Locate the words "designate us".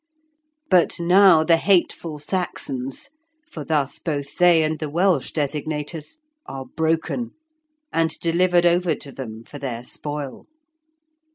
5.29-6.17